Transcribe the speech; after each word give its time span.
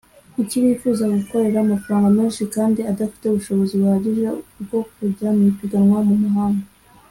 Kuki 0.33 0.55
wifuza 0.63 1.03
gukorera 1.15 1.57
amafaranga 1.61 2.07
menshi 2.17 2.41
kandi 2.55 2.79
udafite 2.91 3.23
ubushobozi 3.27 3.73
buhagije 3.81 4.25
bwo 4.63 4.79
kujya 4.93 5.27
mwipiganwa 5.35 5.99
mu 6.09 6.15
mahanga 6.25 6.65